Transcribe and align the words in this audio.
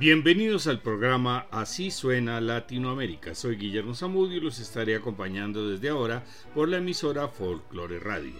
Bienvenidos 0.00 0.66
al 0.66 0.80
programa 0.80 1.46
Así 1.50 1.90
suena 1.90 2.40
Latinoamérica. 2.40 3.34
Soy 3.34 3.56
Guillermo 3.56 3.94
Zamudio 3.94 4.38
y 4.38 4.40
los 4.40 4.58
estaré 4.58 4.96
acompañando 4.96 5.68
desde 5.68 5.90
ahora 5.90 6.24
por 6.54 6.70
la 6.70 6.78
emisora 6.78 7.28
Folklore 7.28 8.00
Radio. 8.00 8.32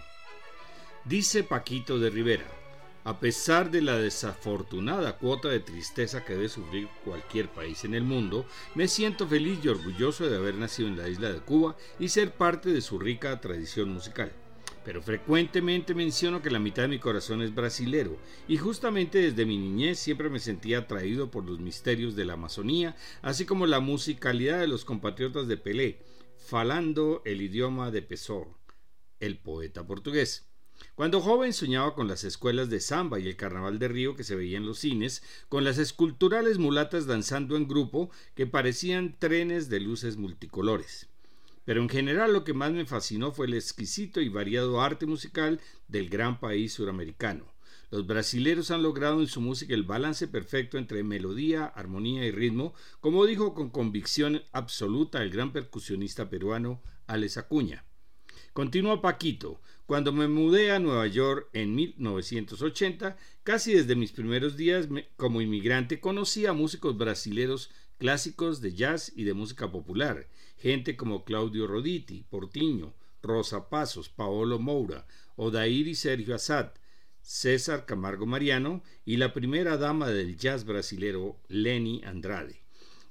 Dice 1.05 1.45
Paquito 1.45 1.99
de 1.99 2.09
Rivera, 2.09 2.47
a 3.05 3.21
pesar 3.21 3.71
de 3.71 3.83
la 3.83 3.99
desafortunada 3.99 5.19
cuota 5.19 5.49
de 5.49 5.61
tristeza 5.61 6.25
que 6.25 6.33
debe 6.33 6.49
sufrir 6.49 6.89
cualquier 7.05 7.51
país 7.51 7.85
en 7.85 7.93
el 7.93 8.05
mundo, 8.05 8.47
me 8.75 8.89
siento 8.89 9.29
feliz 9.29 9.59
y 9.63 9.69
orgulloso 9.69 10.31
de 10.31 10.39
haber 10.39 10.55
nacido 10.55 10.89
en 10.89 10.97
la 10.97 11.11
isla 11.11 11.31
de 11.31 11.41
Cuba 11.41 11.77
y 11.99 12.09
ser 12.09 12.33
parte 12.33 12.71
de 12.71 12.81
su 12.81 12.99
rica 12.99 13.39
tradición 13.39 13.93
musical 13.93 14.33
pero 14.85 15.03
frecuentemente 15.03 15.95
menciono 15.95 16.43
que 16.43 16.51
la 16.51 16.59
mitad 16.59 16.83
de 16.83 16.89
mi 16.89 16.99
corazón 16.99 17.43
es 17.43 17.55
brasilero, 17.55 18.19
y 18.49 18.57
justamente 18.57 19.19
desde 19.19 19.45
mi 19.45 19.59
niñez 19.59 19.99
siempre 19.99 20.31
me 20.31 20.39
sentía 20.39 20.79
atraído 20.79 21.31
por 21.31 21.45
los 21.45 21.61
misterios 21.61 22.17
de 22.17 22.25
la 22.25 22.35
Amazonía, 22.35 22.97
así 23.23 23.45
como 23.45 23.67
la 23.67 23.81
musicalidad 23.81 24.59
de 24.59 24.69
los 24.69 24.85
compatriotas 24.85 25.49
de 25.49 25.57
Pelé, 25.57 26.03
falando 26.39 27.23
el 27.25 27.43
idioma 27.43 27.91
de 27.91 28.03
Pessoa, 28.03 28.49
el 29.21 29.39
poeta 29.39 29.87
portugués. 29.87 30.47
Cuando 30.95 31.21
joven 31.21 31.53
soñaba 31.53 31.95
con 31.95 32.09
las 32.09 32.25
escuelas 32.25 32.71
de 32.71 32.81
samba 32.81 33.21
y 33.21 33.29
el 33.29 33.37
carnaval 33.37 33.79
de 33.79 33.89
Río 33.89 34.17
que 34.17 34.25
se 34.25 34.35
veía 34.35 34.57
en 34.57 34.65
los 34.65 34.79
cines, 34.79 35.23
con 35.51 35.63
las 35.63 35.77
esculturales 35.77 36.57
mulatas 36.57 37.07
danzando 37.07 37.57
en 37.57 37.69
grupo 37.69 38.11
que 38.35 38.47
parecían 38.47 39.19
trenes 39.19 39.69
de 39.69 39.81
luces 39.81 40.17
multicolores. 40.17 41.10
Pero 41.65 41.83
en 41.83 41.89
general 41.89 42.33
lo 42.33 42.45
que 42.45 42.55
más 42.55 42.73
me 42.73 42.87
fascinó 42.87 43.33
fue 43.33 43.47
el 43.47 43.55
exquisito 43.55 44.21
y 44.21 44.29
variado 44.29 44.81
arte 44.81 45.07
musical 45.07 45.61
del 45.89 46.09
gran 46.09 46.41
país 46.41 46.73
suramericano. 46.73 47.45
Los 47.91 48.07
brasileros 48.07 48.71
han 48.71 48.83
logrado 48.83 49.21
en 49.21 49.27
su 49.27 49.41
música 49.41 49.75
el 49.75 49.83
balance 49.83 50.29
perfecto 50.29 50.79
entre 50.79 51.03
melodía, 51.03 51.67
armonía 51.67 52.25
y 52.25 52.31
ritmo, 52.31 52.73
como 53.01 53.27
dijo 53.27 53.53
con 53.53 53.71
convicción 53.71 54.43
absoluta 54.53 55.23
el 55.23 55.31
gran 55.31 55.53
percusionista 55.53 56.31
peruano 56.31 56.81
Alex 57.09 57.37
Acuña. 57.37 57.85
Continúa 58.53 59.03
Paquito. 59.03 59.61
Cuando 59.87 60.13
me 60.13 60.29
mudé 60.29 60.71
a 60.71 60.79
Nueva 60.79 61.09
York 61.09 61.49
en 61.53 61.75
1980, 61.75 63.17
casi 63.43 63.75
desde 63.75 63.97
mis 63.97 64.13
primeros 64.13 64.57
días 64.57 64.89
como 65.17 65.41
inmigrante 65.41 65.99
conocí 65.99 66.47
a 66.47 66.53
músicos 66.53 66.97
brasileros 66.97 67.71
clásicos 67.99 68.61
de 68.61 68.73
jazz 68.73 69.13
y 69.17 69.25
de 69.25 69.35
música 69.35 69.71
popular, 69.71 70.29
gente 70.61 70.97
como 70.97 71.25
Claudio 71.25 71.67
Roditi, 71.67 72.25
Portiño, 72.29 72.95
Rosa 73.23 73.69
Pasos, 73.71 74.09
Paolo 74.09 74.59
Moura, 74.59 75.07
Odair 75.37 75.89
y 75.89 75.95
Sergio 75.95 76.35
Assad, 76.35 76.73
César 77.23 77.87
Camargo 77.87 78.27
Mariano 78.27 78.83
y 79.05 79.17
la 79.17 79.33
primera 79.33 79.77
dama 79.77 80.09
del 80.09 80.37
jazz 80.37 80.65
brasilero, 80.65 81.41
Lenny 81.49 82.03
Andrade. 82.05 82.63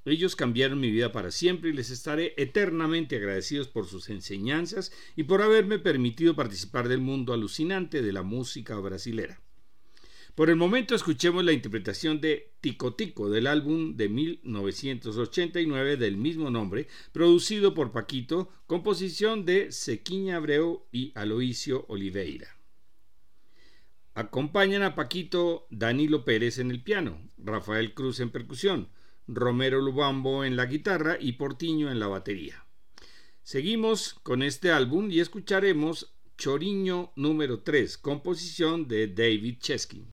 Ellos 0.05 0.35
cambiaron 0.35 0.79
mi 0.79 0.91
vida 0.91 1.11
para 1.11 1.31
siempre 1.31 1.69
y 1.69 1.73
les 1.73 1.89
estaré 1.89 2.33
eternamente 2.37 3.17
agradecidos 3.17 3.67
por 3.67 3.85
sus 3.85 4.09
enseñanzas 4.09 4.91
y 5.15 5.23
por 5.23 5.41
haberme 5.41 5.77
permitido 5.77 6.35
participar 6.35 6.87
del 6.87 7.01
mundo 7.01 7.33
alucinante 7.33 8.01
de 8.01 8.13
la 8.13 8.23
música 8.23 8.75
brasilera. 8.79 9.41
Por 10.35 10.49
el 10.49 10.55
momento 10.55 10.95
escuchemos 10.95 11.43
la 11.43 11.51
interpretación 11.51 12.21
de 12.21 12.53
Tico 12.61 12.93
Tico 12.95 13.29
del 13.29 13.47
álbum 13.47 13.97
de 13.97 14.09
1989 14.09 15.97
del 15.97 16.17
mismo 16.17 16.49
nombre, 16.49 16.87
producido 17.11 17.73
por 17.73 17.91
Paquito, 17.91 18.49
composición 18.65 19.45
de 19.45 19.71
Sequiña 19.71 20.37
Abreu 20.37 20.85
y 20.91 21.11
Aloisio 21.15 21.85
Oliveira. 21.89 22.55
Acompañan 24.13 24.83
a 24.83 24.95
Paquito 24.95 25.67
Danilo 25.69 26.25
Pérez 26.25 26.57
en 26.57 26.71
el 26.71 26.81
piano, 26.83 27.21
Rafael 27.37 27.93
Cruz 27.93 28.19
en 28.19 28.29
percusión, 28.29 28.89
Romero 29.27 29.79
Lubambo 29.81 30.43
en 30.43 30.55
la 30.55 30.65
guitarra 30.65 31.17
y 31.19 31.33
Portiño 31.33 31.91
en 31.91 31.99
la 31.99 32.07
batería. 32.07 32.65
Seguimos 33.43 34.15
con 34.23 34.43
este 34.43 34.71
álbum 34.71 35.09
y 35.11 35.19
escucharemos 35.19 36.13
Choriño 36.37 37.11
número 37.15 37.61
3, 37.61 37.97
composición 37.97 38.87
de 38.87 39.07
David 39.07 39.57
Cheskin. 39.59 40.09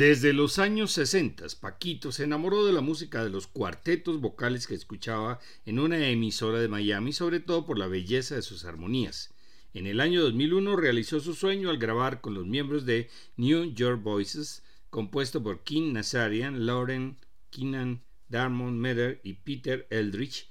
Desde 0.00 0.32
los 0.32 0.58
años 0.58 0.92
60, 0.92 1.44
Paquito 1.60 2.10
se 2.10 2.24
enamoró 2.24 2.64
de 2.64 2.72
la 2.72 2.80
música 2.80 3.22
de 3.22 3.28
los 3.28 3.46
cuartetos 3.46 4.18
vocales 4.18 4.66
que 4.66 4.74
escuchaba 4.74 5.40
en 5.66 5.78
una 5.78 6.08
emisora 6.08 6.58
de 6.58 6.68
Miami, 6.68 7.12
sobre 7.12 7.38
todo 7.38 7.66
por 7.66 7.78
la 7.78 7.86
belleza 7.86 8.34
de 8.34 8.40
sus 8.40 8.64
armonías. 8.64 9.34
En 9.74 9.86
el 9.86 10.00
año 10.00 10.22
2001 10.22 10.74
realizó 10.76 11.20
su 11.20 11.34
sueño 11.34 11.68
al 11.68 11.76
grabar 11.76 12.22
con 12.22 12.32
los 12.32 12.46
miembros 12.46 12.86
de 12.86 13.10
New 13.36 13.74
York 13.74 14.02
Voices, 14.02 14.62
compuesto 14.88 15.42
por 15.42 15.64
Kim 15.64 15.92
Nazarian, 15.92 16.64
Lauren 16.64 17.18
Keenan, 17.50 18.02
Darmon 18.30 18.78
Metter 18.78 19.20
y 19.22 19.34
Peter 19.34 19.86
Eldridge. 19.90 20.48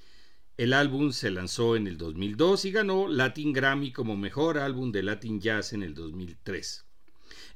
El 0.57 0.73
álbum 0.73 1.11
se 1.11 1.31
lanzó 1.31 1.75
en 1.75 1.87
el 1.87 1.97
2002 1.97 2.65
y 2.65 2.71
ganó 2.71 3.07
Latin 3.07 3.51
Grammy 3.53 3.93
como 3.93 4.15
mejor 4.15 4.59
álbum 4.59 4.91
de 4.91 5.01
Latin 5.01 5.41
Jazz 5.41 5.73
en 5.73 5.81
el 5.81 5.95
2003. 5.95 6.85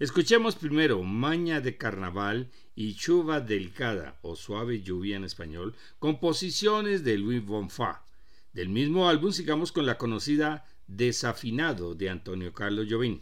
Escuchemos 0.04 0.58
primero 0.58 1.02
Maña 1.02 1.62
de 1.62 1.78
Carnaval 1.78 2.52
y 2.76 2.96
Chuva 2.96 3.40
Delicada 3.40 4.20
o 4.22 4.36
Suave 4.36 4.82
Lluvia 4.82 5.16
en 5.16 5.24
español, 5.24 5.78
composiciones 5.98 7.06
de 7.06 7.18
Louis 7.18 7.42
Bonfa. 7.42 8.04
Del 8.52 8.68
mismo 8.68 9.08
álbum 9.08 9.32
sigamos 9.32 9.72
con 9.72 9.86
la 9.86 9.98
conocida 9.98 10.66
Desafinado 10.88 11.96
de 11.96 12.10
Antonio 12.10 12.52
Carlos 12.52 12.88
Jobim. 12.90 13.22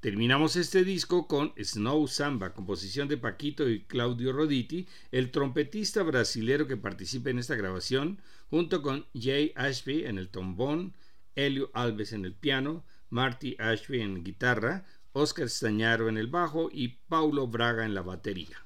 Terminamos 0.00 0.56
este 0.56 0.82
disco 0.82 1.28
con 1.28 1.52
Snow 1.62 2.08
Samba, 2.08 2.54
composición 2.54 3.06
de 3.06 3.18
Paquito 3.18 3.68
y 3.68 3.84
Claudio 3.84 4.32
Roditi, 4.32 4.88
el 5.12 5.30
trompetista 5.30 6.02
brasilero 6.04 6.66
que 6.66 6.78
participa 6.78 7.28
en 7.28 7.38
esta 7.38 7.54
grabación, 7.54 8.18
junto 8.48 8.80
con 8.80 9.04
Jay 9.12 9.52
Ashby 9.56 10.06
en 10.06 10.16
el 10.16 10.30
trombón, 10.30 10.94
Helio 11.34 11.70
Alves 11.74 12.14
en 12.14 12.24
el 12.24 12.32
piano, 12.32 12.86
Marty 13.10 13.56
Ashby 13.58 14.00
en 14.00 14.24
guitarra, 14.24 14.84
Oscar 15.12 15.48
Stañaro 15.48 16.08
en 16.08 16.16
el 16.18 16.26
bajo 16.26 16.68
y 16.70 16.98
Paulo 17.08 17.46
Braga 17.46 17.84
en 17.84 17.94
la 17.94 18.02
batería. 18.02 18.64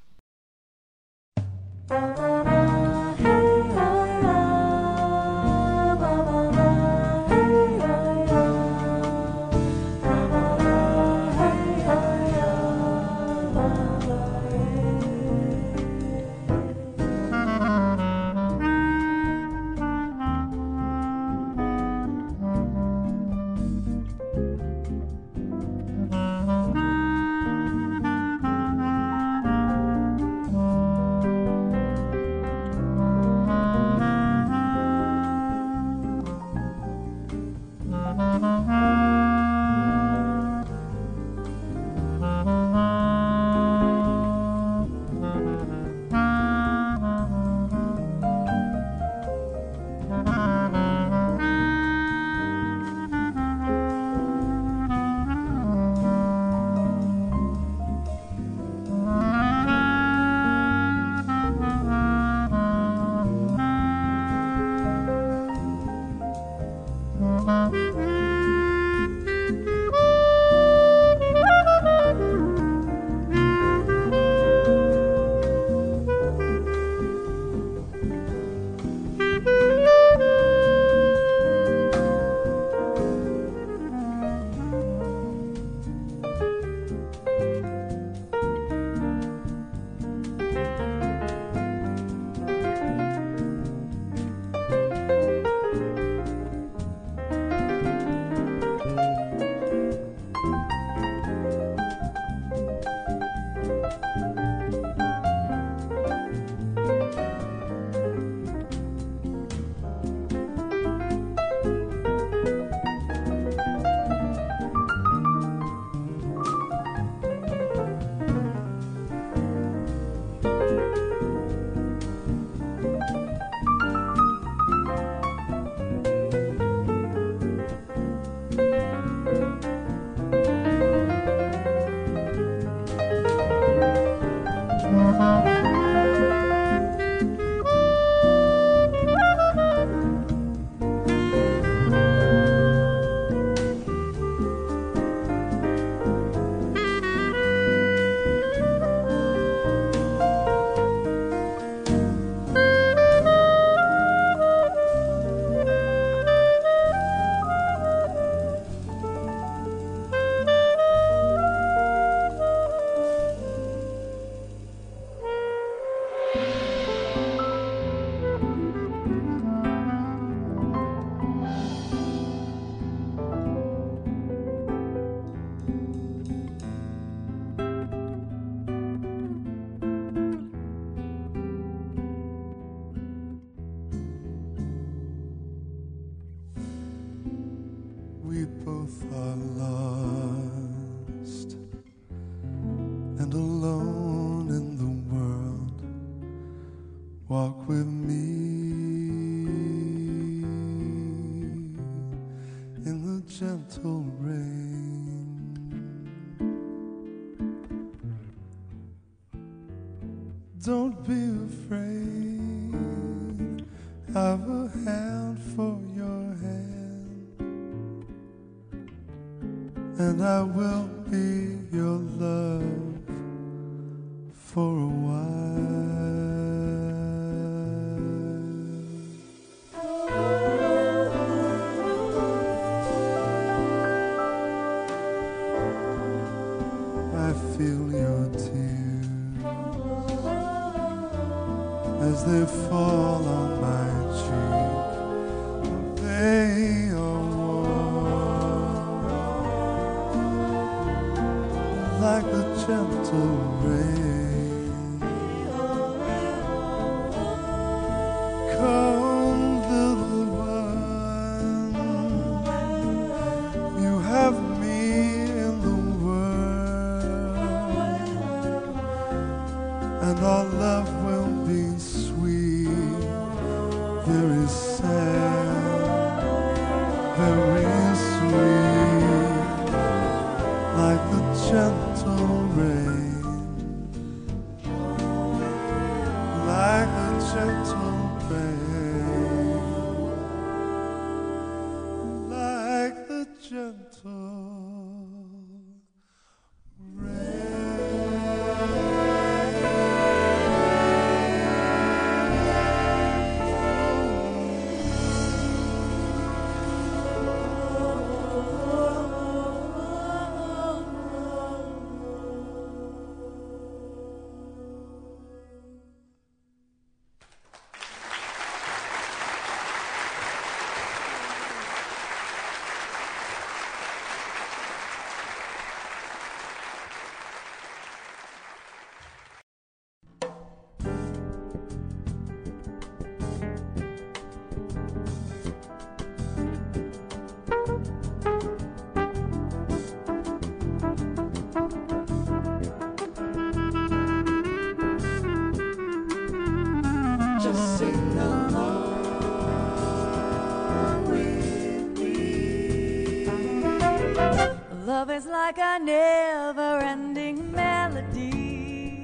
like 355.43 355.59
a 355.59 355.79
never-ending 355.83 357.51
melody. 357.51 359.03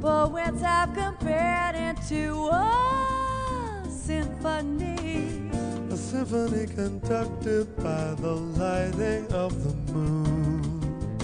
But 0.00 0.32
when 0.32 0.58
time 0.58 0.92
compared 0.96 1.96
to 2.08 2.48
a 2.48 3.86
symphony, 3.88 5.48
a 5.92 5.96
symphony 5.96 6.66
conducted 6.66 7.76
by 7.76 8.14
the 8.14 8.34
lighting 8.58 9.32
of 9.32 9.52
the 9.62 9.92
moon. 9.92 11.16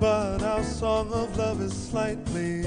But 0.00 0.42
our 0.42 0.64
song 0.64 1.12
of 1.12 1.36
love 1.36 1.60
is 1.60 1.74
slightly 1.74 2.63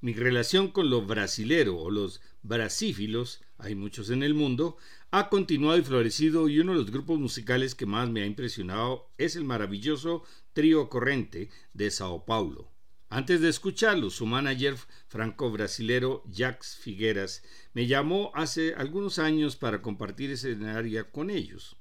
Mi 0.00 0.12
relación 0.12 0.68
con 0.68 0.90
los 0.90 1.06
brasileros 1.06 1.76
o 1.78 1.90
los 1.90 2.20
brasífilos, 2.42 3.40
hay 3.56 3.74
muchos 3.74 4.10
en 4.10 4.22
el 4.22 4.34
mundo, 4.34 4.76
ha 5.10 5.28
continuado 5.28 5.78
y 5.78 5.82
florecido 5.82 6.48
y 6.48 6.58
uno 6.60 6.72
de 6.72 6.78
los 6.78 6.90
grupos 6.90 7.18
musicales 7.18 7.74
que 7.74 7.86
más 7.86 8.10
me 8.10 8.22
ha 8.22 8.26
impresionado 8.26 9.10
es 9.16 9.34
el 9.34 9.44
maravilloso 9.44 10.24
Trío 10.52 10.88
Corrente 10.88 11.48
de 11.72 11.90
Sao 11.90 12.26
Paulo. 12.26 12.70
Antes 13.08 13.40
de 13.40 13.48
escucharlo, 13.48 14.10
su 14.10 14.26
manager 14.26 14.76
franco-brasilero 15.08 16.22
Jacques 16.26 16.76
Figueras 16.76 17.42
me 17.72 17.86
llamó 17.86 18.30
hace 18.34 18.74
algunos 18.74 19.18
años 19.18 19.56
para 19.56 19.80
compartir 19.80 20.30
escenario 20.30 21.10
con 21.10 21.30
ellos. 21.30 21.76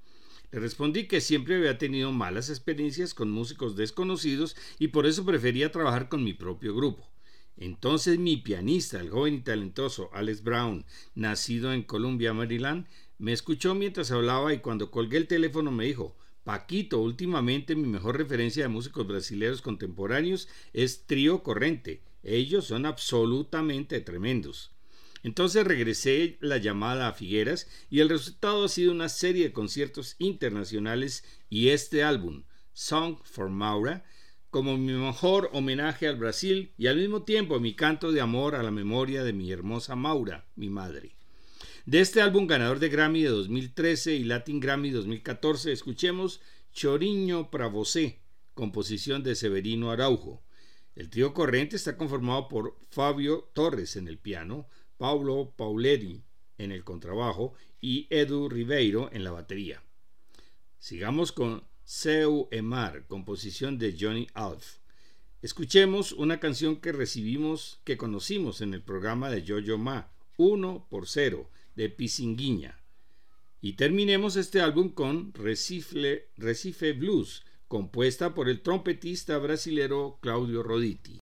Le 0.51 0.61
respondí 0.61 1.07
que 1.07 1.19
siempre 1.19 1.57
había 1.57 1.77
tenido 1.77 2.13
malas 2.13 2.49
experiencias 2.49 3.13
con 3.13 3.29
músicos 3.29 3.75
desconocidos 3.75 4.55
y 4.79 4.87
por 4.87 5.05
eso 5.05 5.25
prefería 5.25 5.73
trabajar 5.73 6.07
con 6.07 6.23
mi 6.23 6.33
propio 6.33 6.73
grupo. 6.73 7.05
Entonces 7.57 8.19
mi 8.19 8.37
pianista, 8.37 8.99
el 8.99 9.09
joven 9.09 9.35
y 9.35 9.41
talentoso 9.41 10.09
Alex 10.13 10.43
Brown, 10.43 10.85
nacido 11.15 11.73
en 11.73 11.83
Columbia, 11.83 12.33
Maryland, 12.33 12.87
me 13.17 13.33
escuchó 13.33 13.73
mientras 13.73 14.11
hablaba 14.11 14.53
y 14.53 14.59
cuando 14.59 14.91
colgué 14.91 15.17
el 15.17 15.27
teléfono 15.27 15.71
me 15.71 15.85
dijo, 15.85 16.15
Paquito, 16.43 16.99
últimamente 17.01 17.75
mi 17.75 17.87
mejor 17.87 18.17
referencia 18.17 18.63
de 18.63 18.69
músicos 18.69 19.05
brasileños 19.05 19.61
contemporáneos 19.61 20.47
es 20.71 21.05
Trío 21.05 21.43
Corrente. 21.43 22.03
Ellos 22.23 22.67
son 22.67 22.85
absolutamente 22.85 23.99
tremendos. 23.99 24.71
Entonces 25.23 25.65
regresé 25.65 26.37
la 26.39 26.57
llamada 26.57 27.09
a 27.09 27.13
Figueras 27.13 27.67
y 27.89 27.99
el 27.99 28.07
resultado 28.07 28.63
ha 28.63 28.69
sido 28.69 28.93
una 28.93 29.09
serie 29.09 29.45
de 29.45 29.51
conciertos 29.51 30.15
internacionales 30.19 31.25
y 31.49 31.69
este 31.69 32.03
álbum, 32.03 32.43
Song 32.71 33.17
for 33.23 33.49
Maura, 33.49 34.05
como 34.57 34.75
mi 34.75 34.93
mejor 34.93 35.51
homenaje 35.53 36.07
al 36.07 36.15
Brasil 36.15 36.71
y 36.79 36.87
al 36.87 36.97
mismo 36.97 37.21
tiempo 37.21 37.59
mi 37.59 37.75
canto 37.75 38.11
de 38.11 38.21
amor 38.21 38.55
a 38.55 38.63
la 38.63 38.71
memoria 38.71 39.23
de 39.23 39.31
mi 39.31 39.51
hermosa 39.51 39.95
Maura, 39.95 40.47
mi 40.55 40.67
madre. 40.67 41.11
De 41.85 41.99
este 41.99 42.23
álbum 42.23 42.47
ganador 42.47 42.79
de 42.79 42.89
Grammy 42.89 43.21
de 43.21 43.29
2013 43.29 44.15
y 44.15 44.23
Latin 44.23 44.59
Grammy 44.59 44.89
2014, 44.89 45.71
escuchemos 45.71 46.41
Choriño 46.73 47.51
para 47.51 47.67
Você, 47.67 48.17
composición 48.55 49.21
de 49.21 49.35
Severino 49.35 49.91
Araujo. 49.91 50.41
El 50.95 51.11
trío 51.11 51.35
Corriente 51.35 51.75
está 51.75 51.95
conformado 51.95 52.47
por 52.47 52.79
Fabio 52.89 53.51
Torres 53.53 53.95
en 53.95 54.07
el 54.07 54.17
piano, 54.17 54.67
Paulo 54.97 55.53
Pauleri 55.55 56.23
en 56.57 56.71
el 56.71 56.83
contrabajo 56.83 57.53
y 57.79 58.07
Edu 58.09 58.49
Ribeiro 58.49 59.11
en 59.13 59.23
la 59.23 59.29
batería. 59.29 59.83
Sigamos 60.79 61.31
con 61.31 61.63
Seu 61.89 62.49
Emar, 62.51 63.07
composición 63.07 63.77
de 63.77 63.95
Johnny 63.97 64.27
Alf. 64.33 64.79
Escuchemos 65.41 66.11
una 66.11 66.41
canción 66.41 66.81
que 66.81 66.91
recibimos, 66.91 67.79
que 67.85 67.95
conocimos 67.95 68.59
en 68.59 68.73
el 68.73 68.81
programa 68.81 69.29
de 69.29 69.45
Jojo 69.47 69.77
Ma, 69.77 70.11
1 70.35 70.87
por 70.89 71.07
0, 71.07 71.49
de 71.77 71.87
Pisinguiña. 71.87 72.77
Y 73.61 73.77
terminemos 73.77 74.35
este 74.35 74.59
álbum 74.59 74.89
con 74.89 75.33
Recife, 75.33 76.27
Recife 76.35 76.91
Blues, 76.91 77.45
compuesta 77.69 78.33
por 78.33 78.49
el 78.49 78.59
trompetista 78.59 79.37
brasilero 79.37 80.19
Claudio 80.19 80.63
Roditi. 80.63 81.21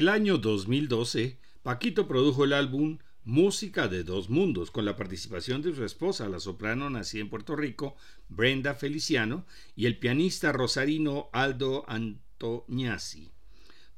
El 0.00 0.08
año 0.08 0.38
2012, 0.38 1.36
Paquito 1.62 2.08
produjo 2.08 2.44
el 2.44 2.54
álbum 2.54 2.96
Música 3.22 3.86
de 3.86 4.02
Dos 4.02 4.30
Mundos, 4.30 4.70
con 4.70 4.86
la 4.86 4.96
participación 4.96 5.60
de 5.60 5.74
su 5.74 5.84
esposa, 5.84 6.26
la 6.30 6.40
soprano 6.40 6.88
nacida 6.88 7.20
en 7.20 7.28
Puerto 7.28 7.54
Rico, 7.54 7.96
Brenda 8.30 8.72
Feliciano, 8.72 9.44
y 9.76 9.84
el 9.84 9.98
pianista 9.98 10.52
rosarino 10.52 11.28
Aldo 11.34 11.84
Antoñasi. 11.86 13.30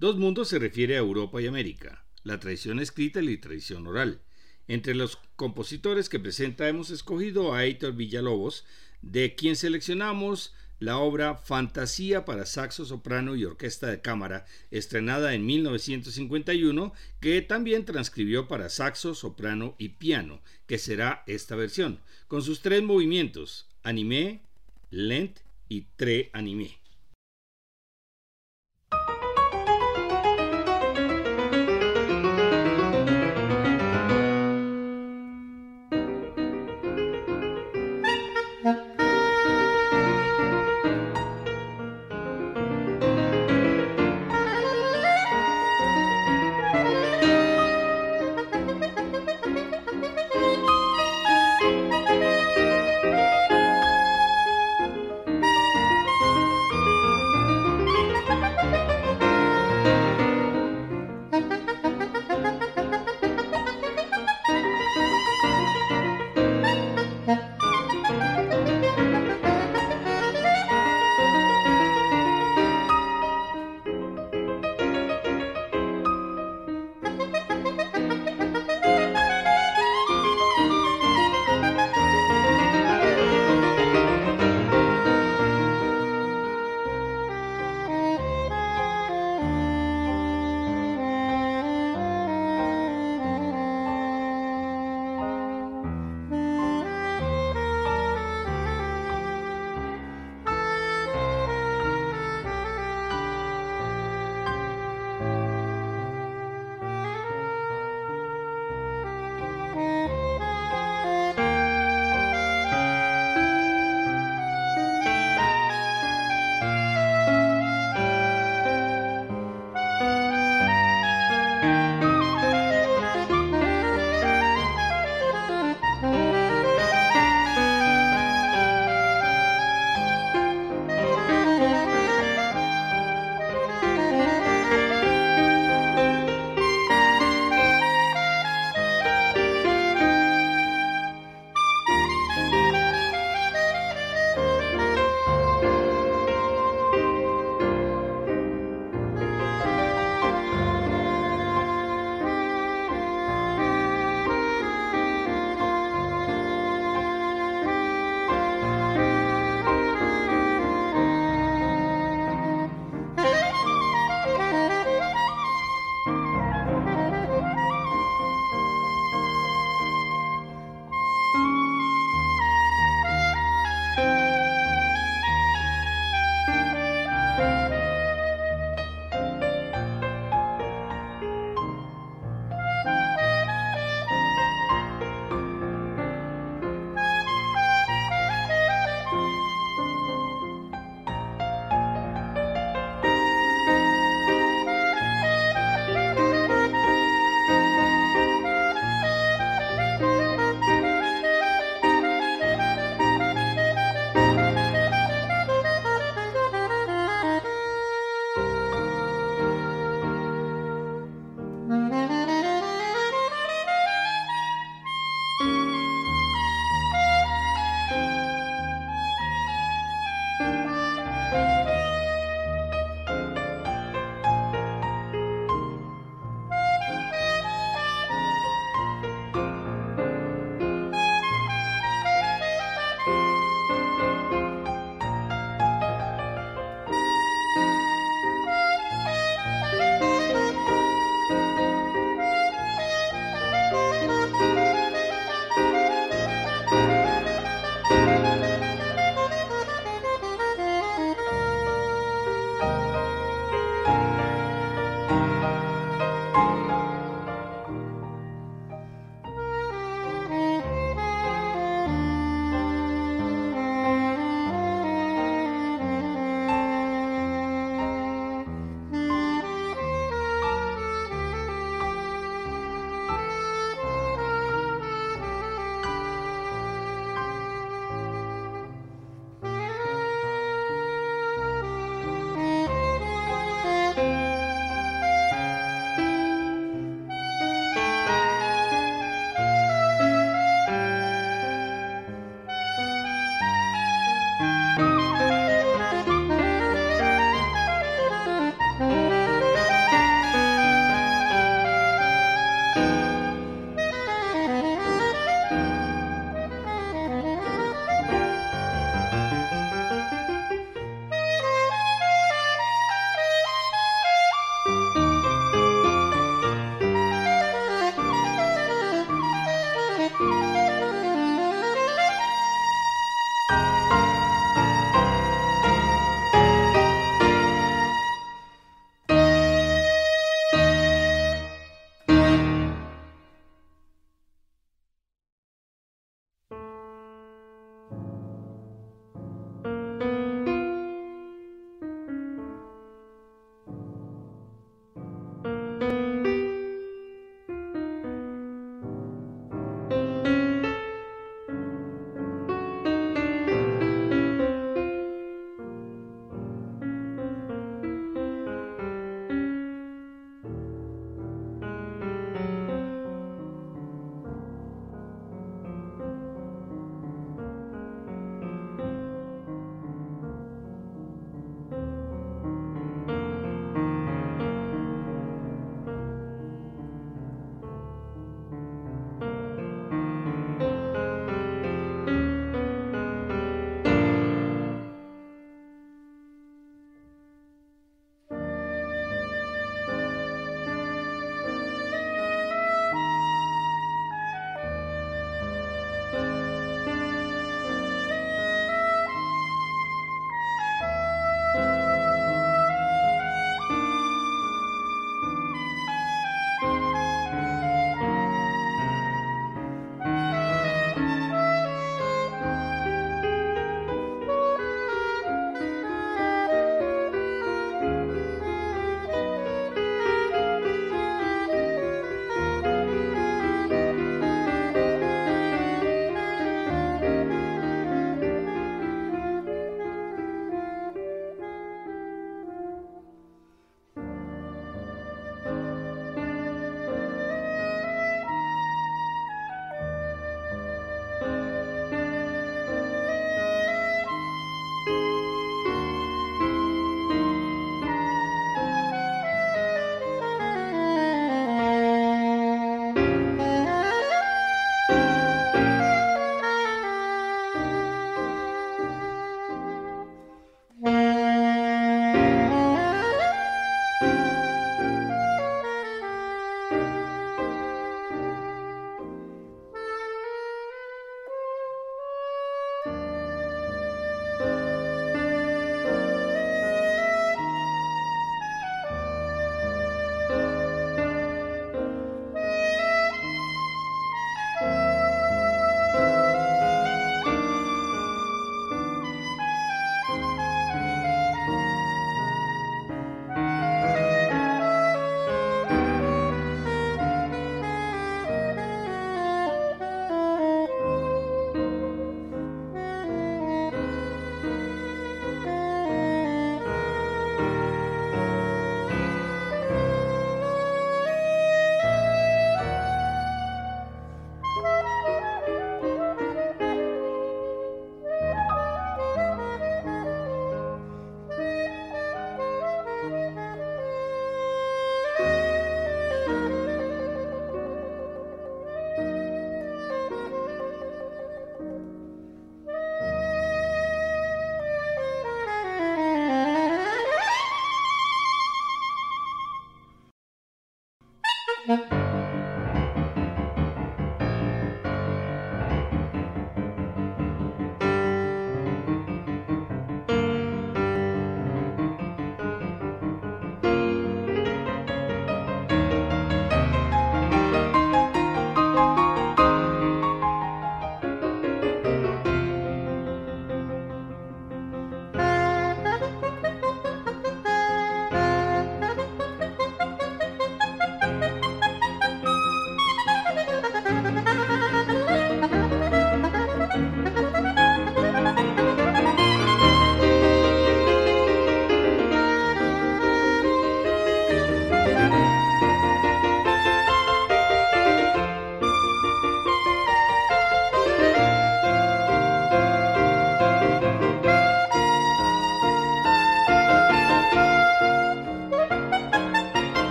Dos 0.00 0.16
Mundos 0.16 0.48
se 0.48 0.58
refiere 0.58 0.96
a 0.96 0.98
Europa 0.98 1.40
y 1.40 1.46
América, 1.46 2.04
la 2.24 2.40
tradición 2.40 2.80
escrita 2.80 3.22
y 3.22 3.36
la 3.36 3.40
tradición 3.40 3.86
oral. 3.86 4.22
Entre 4.66 4.96
los 4.96 5.20
compositores 5.36 6.08
que 6.08 6.18
presenta 6.18 6.68
hemos 6.68 6.90
escogido 6.90 7.54
a 7.54 7.64
Heitor 7.64 7.92
Villalobos, 7.92 8.64
de 9.02 9.36
quien 9.36 9.54
seleccionamos 9.54 10.52
la 10.82 10.98
obra 10.98 11.36
Fantasía 11.36 12.24
para 12.24 12.44
saxo, 12.44 12.84
soprano 12.84 13.36
y 13.36 13.44
orquesta 13.44 13.86
de 13.86 14.00
cámara, 14.00 14.46
estrenada 14.72 15.32
en 15.32 15.46
1951, 15.46 16.92
que 17.20 17.40
también 17.40 17.84
transcribió 17.84 18.48
para 18.48 18.68
saxo, 18.68 19.14
soprano 19.14 19.76
y 19.78 19.90
piano, 19.90 20.40
que 20.66 20.78
será 20.78 21.22
esta 21.28 21.54
versión, 21.54 22.00
con 22.26 22.42
sus 22.42 22.62
tres 22.62 22.82
movimientos, 22.82 23.68
animé, 23.84 24.42
lent 24.90 25.38
y 25.68 25.82
tre 25.94 26.30
animé. 26.32 26.81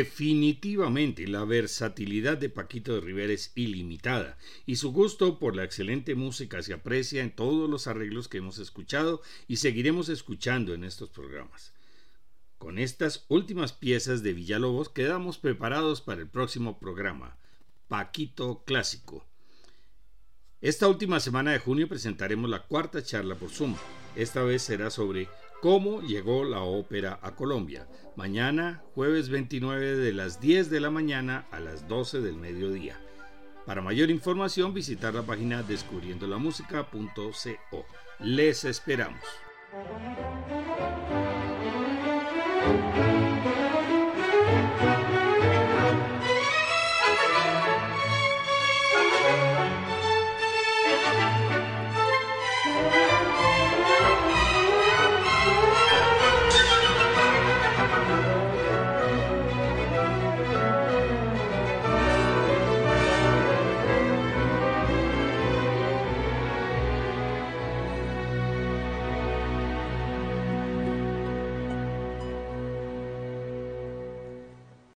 Definitivamente 0.00 1.28
la 1.28 1.44
versatilidad 1.44 2.38
de 2.38 2.48
Paquito 2.48 2.94
de 2.94 3.02
Rivera 3.02 3.34
es 3.34 3.52
ilimitada 3.54 4.38
y 4.64 4.76
su 4.76 4.92
gusto 4.92 5.38
por 5.38 5.54
la 5.54 5.62
excelente 5.62 6.14
música 6.14 6.62
se 6.62 6.72
aprecia 6.72 7.22
en 7.22 7.30
todos 7.30 7.68
los 7.68 7.86
arreglos 7.86 8.26
que 8.26 8.38
hemos 8.38 8.58
escuchado 8.58 9.20
y 9.46 9.56
seguiremos 9.56 10.08
escuchando 10.08 10.72
en 10.72 10.84
estos 10.84 11.10
programas. 11.10 11.74
Con 12.56 12.78
estas 12.78 13.26
últimas 13.28 13.74
piezas 13.74 14.22
de 14.22 14.32
Villalobos 14.32 14.88
quedamos 14.88 15.36
preparados 15.36 16.00
para 16.00 16.22
el 16.22 16.28
próximo 16.28 16.78
programa, 16.78 17.36
Paquito 17.86 18.62
Clásico. 18.64 19.26
Esta 20.62 20.88
última 20.88 21.20
semana 21.20 21.52
de 21.52 21.58
junio 21.58 21.88
presentaremos 21.88 22.48
la 22.48 22.62
cuarta 22.62 23.02
charla 23.02 23.34
por 23.34 23.50
Zoom. 23.50 23.76
Esta 24.16 24.42
vez 24.44 24.62
será 24.62 24.88
sobre 24.88 25.28
cómo 25.60 26.00
llegó 26.02 26.44
la 26.44 26.62
ópera 26.62 27.18
a 27.22 27.34
Colombia. 27.34 27.88
Mañana, 28.16 28.82
jueves 28.94 29.28
29 29.28 29.96
de 29.96 30.12
las 30.12 30.40
10 30.40 30.70
de 30.70 30.80
la 30.80 30.90
mañana 30.90 31.46
a 31.50 31.58
las 31.60 31.86
12 31.88 32.20
del 32.20 32.36
mediodía. 32.36 33.00
Para 33.66 33.82
mayor 33.82 34.10
información 34.10 34.72
visitar 34.74 35.14
la 35.14 35.22
página 35.22 35.62
descubriendolamusica.co. 35.62 37.86
Les 38.18 38.64
esperamos. 38.64 39.22